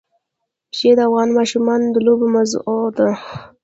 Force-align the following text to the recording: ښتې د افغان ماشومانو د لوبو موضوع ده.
ښتې 0.77 0.91
د 0.97 0.99
افغان 1.07 1.29
ماشومانو 1.37 1.85
د 1.93 1.97
لوبو 2.05 2.25
موضوع 2.35 2.81
ده. 2.97 3.09